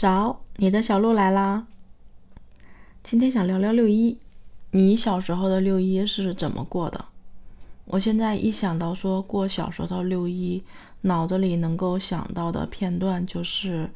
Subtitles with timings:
[0.00, 1.66] 早，你的小鹿来啦。
[3.02, 4.16] 今天想聊聊六一，
[4.70, 7.04] 你小时候的六一是怎么过的？
[7.84, 10.64] 我现在一想到说过小时候的六一，
[11.02, 13.90] 脑子里能够想到的片段就是，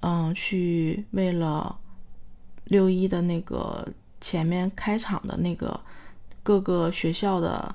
[0.00, 1.78] 嗯，去为了
[2.64, 3.88] 六一的那个
[4.20, 5.80] 前面开场的那个
[6.42, 7.74] 各个学校的，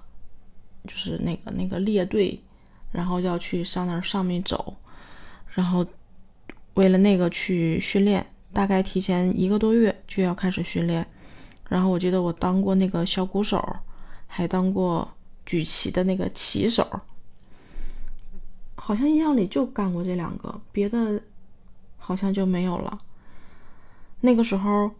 [0.83, 2.39] 就是那个那个列队，
[2.91, 4.75] 然后要去上那上面走，
[5.49, 5.83] 然后。
[6.75, 11.05] 为了那个去训练，大概提前一个多月就要开始训练。
[11.69, 13.63] 然后我记得我当过那个小鼓手，
[14.27, 15.07] 还当过
[15.45, 16.87] 举旗的那个旗手，
[18.75, 21.21] 好像印象里就干过这两个，别的
[21.97, 22.99] 好像就没有了。
[24.21, 24.91] 那个时候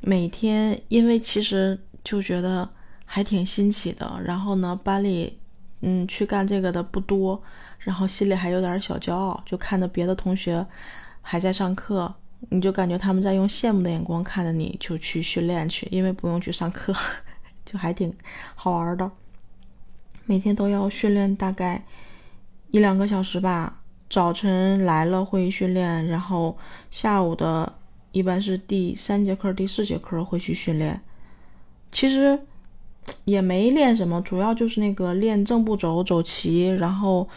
[0.00, 2.68] 每天，因为其实就觉得
[3.04, 4.20] 还挺新奇的。
[4.24, 5.38] 然后呢，班里
[5.80, 7.42] 嗯去干这个的不多，
[7.78, 10.64] 然后心里还有点小骄傲，就看着别的同学。
[11.22, 12.12] 还在上课，
[12.50, 16.92] 你就感觉他们在用羡慕的眼光看着你，就去训练去，因为不用去上课，
[17.64, 18.12] 就还挺
[18.54, 19.10] 好玩的。
[20.26, 21.84] 每天都要训练大概
[22.70, 23.80] 一两个小时吧。
[24.10, 26.58] 早晨来了会训练，然后
[26.90, 27.72] 下午的
[28.10, 31.00] 一般是第三节课、第四节课会去训练。
[31.90, 32.38] 其实
[33.24, 37.28] 也没练什么，主要就是那个练正步走、走齐，然后。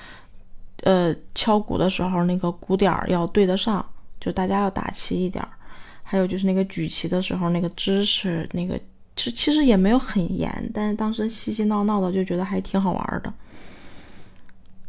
[0.86, 3.84] 呃，敲鼓的时候那个鼓点要对得上，
[4.20, 5.44] 就大家要打齐一点。
[6.04, 8.80] 还有就是那个举旗的时候那个姿势，那个
[9.16, 13.34] 其其实也没有很严，但是当时嬉嬉闹闹的就觉得还挺好玩的。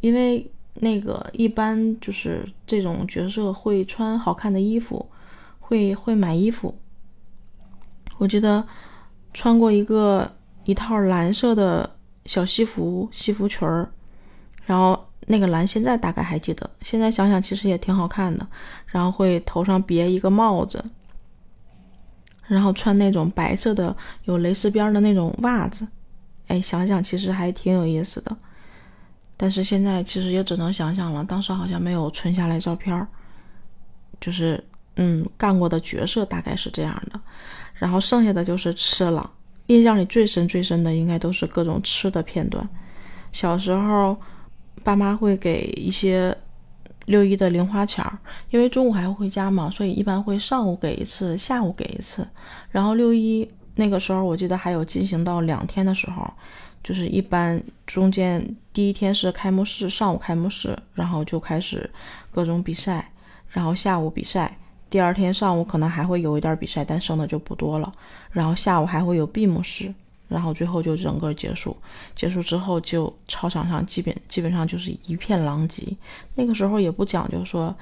[0.03, 5.09] 因为那个一般就是这种角色会穿好看的衣服，
[5.61, 6.79] 会会买衣服。
[8.19, 8.63] 我记得
[9.33, 10.31] 穿过一个
[10.67, 11.89] 一套蓝色的
[12.27, 13.89] 小西服西服裙儿，
[14.67, 15.06] 然后。
[15.29, 18.47] 那个蓝现在大概还记得，现在想想其实也挺好看的。
[18.87, 20.85] 然后会头上别一个帽子，
[22.47, 25.87] 然后穿那种白色的有蕾丝边的那种袜子，
[26.47, 28.37] 哎，想想其实还挺有意思的。
[29.37, 33.07] 但是现在其实也只能想想了，当时好像没有存下来照片儿。
[34.21, 34.63] 就是
[34.95, 37.21] 嗯，干过的角色大概是这样的。
[37.75, 39.29] 然后剩下的就是吃了，
[39.67, 42.67] 印象里最深最深的应该都是各种吃的片段。
[43.33, 44.17] 小时候。
[44.87, 46.33] 爸妈会给一些
[47.07, 48.17] 六一的零花钱儿，
[48.51, 52.25] 因为中午还要回家嘛，所以一般会上午给一次，下午给一次。
[52.71, 56.33] 然后六一那个时候，我记得还有进行到两天的时候，
[56.85, 61.91] 就是一般中间第一天是开幕式，上午开幕式，然后就开始
[62.31, 63.11] 各种比赛，
[63.49, 64.57] 然后下午比赛，
[64.89, 67.93] 第二天上午可能还会有一点比赛，但剩的就不多了，
[68.31, 69.93] 然后下午还会有闭幕式。
[70.29, 71.77] 然后最后就整个结束，
[72.15, 75.87] 结束之后就操场上基本基本上就是一片狼藉。
[76.35, 77.75] 那个时候也不讲究说，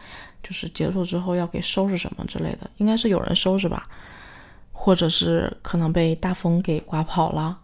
[0.42, 3.88] 就是结束之后要给收拾什么之类的，应该是有人收拾吧，
[4.72, 7.58] 或者是可能被大风给刮跑了，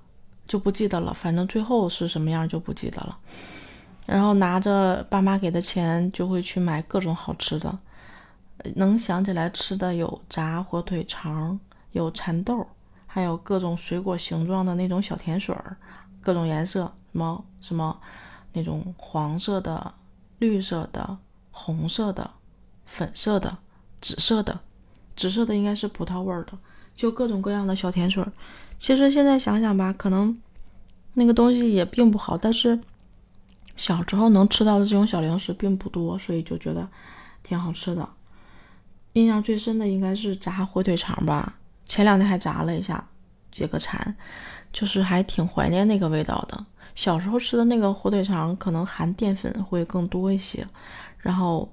[0.47, 1.13] 就不记得了。
[1.13, 3.19] 反正最后是什么样就不记得了。
[4.07, 7.79] 然后拿着爸妈给的钱就会去买各种好吃的，
[8.75, 11.61] 能想起来吃的有炸火腿肠，
[11.93, 12.67] 有蚕豆。
[13.13, 15.77] 还有各种水果形状的那种小甜水儿，
[16.21, 16.83] 各种颜色，
[17.13, 18.01] 什么什么
[18.53, 19.93] 那种黄色的、
[20.39, 21.19] 绿色的、
[21.51, 22.31] 红色的、
[22.87, 23.59] 粉色的、
[24.01, 24.61] 紫色的，
[25.17, 26.53] 紫色的应该是葡萄味儿的，
[26.95, 28.33] 就各种各样的小甜水儿。
[28.79, 30.41] 其实现在想想吧，可能
[31.15, 32.79] 那个东西也并不好，但是
[33.75, 36.89] 小时候能吃到的这种小零食并不多，所以就觉得
[37.43, 38.09] 挺好吃的。
[39.15, 41.57] 印象最深的应该是炸火腿肠吧。
[41.91, 43.05] 前两天还炸了一下，
[43.51, 44.15] 解个馋，
[44.73, 46.65] 就是还挺怀念那个味道的。
[46.95, 50.65] 小时候吃的那个火腿肠可能含淀粉会更多一些，
[51.19, 51.69] 然后，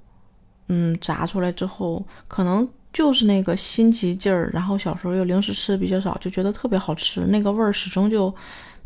[0.70, 4.50] 嗯，炸出来之后可能就是那个新奇劲儿。
[4.52, 8.34] 然后小时候又零食吃的比较少，就觉得特别好吃，那个味儿始终就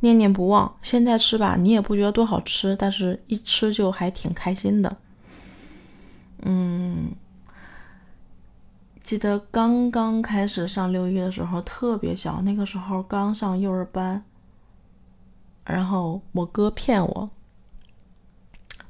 [0.01, 0.69] 念念不忘。
[0.81, 4.97] 现在吃吧，你也不觉得多好吃，但是一吃就还挺开心的。
[6.41, 7.09] 嗯。
[9.03, 14.23] 记得刚刚开始上六一的时候特别小，那个时候刚上幼儿班。
[15.63, 17.29] 然后我哥骗我，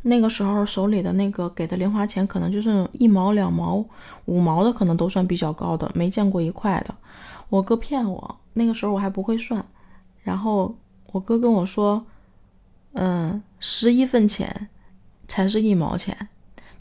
[0.04, 3.84] 那个时候手里的那个给的零花钱可能就是一毛、两毛、
[4.26, 6.96] 五毛的，可能都算比较高的，没见过一块的。
[7.50, 9.64] 我哥骗我，那个时候我还不会算。
[10.24, 10.76] 然后
[11.12, 12.06] 我哥跟我说
[12.94, 14.70] ：“嗯，十一分钱
[15.28, 16.30] 才是一毛钱。”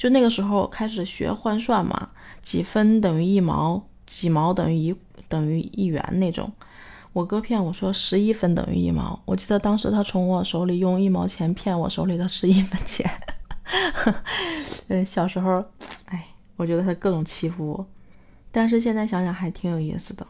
[0.01, 2.09] 就那个时候开始学换算嘛，
[2.41, 4.97] 几分等于一毛，几毛等于一
[5.29, 6.51] 等于一元那种。
[7.13, 13.07] 我哥骗我说十一分等于一毛，我记得当时他从我手里用一毛钱骗我手里的十一分钱。
[14.89, 15.63] 嗯，小时候，
[16.07, 17.87] 哎，我觉得他各种欺负我，
[18.51, 20.27] 但是现在想想还挺有意思的。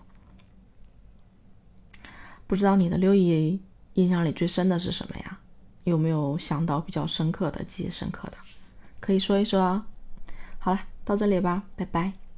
[2.48, 3.60] 不知道你的六一
[3.94, 5.38] 印象里最深的是什么呀？
[5.84, 8.36] 有没有想到比较深刻的、记忆深刻的？
[9.00, 9.82] 可以说一说哦。
[10.58, 12.29] 好了到这里吧拜拜。